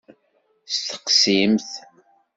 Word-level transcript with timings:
Steqsimt! 0.73 1.69